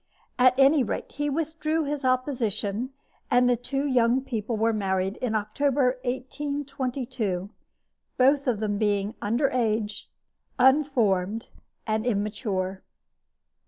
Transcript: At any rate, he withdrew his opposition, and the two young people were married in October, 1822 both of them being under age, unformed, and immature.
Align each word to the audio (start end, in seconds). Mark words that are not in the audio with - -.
At 0.39 0.57
any 0.57 0.81
rate, 0.81 1.11
he 1.11 1.29
withdrew 1.29 1.83
his 1.83 2.03
opposition, 2.03 2.89
and 3.29 3.47
the 3.47 3.55
two 3.55 3.85
young 3.85 4.21
people 4.23 4.57
were 4.57 4.73
married 4.73 5.17
in 5.17 5.35
October, 5.35 5.99
1822 6.01 7.51
both 8.17 8.47
of 8.47 8.59
them 8.59 8.79
being 8.79 9.13
under 9.21 9.51
age, 9.51 10.09
unformed, 10.57 11.49
and 11.85 12.03
immature. 12.07 12.81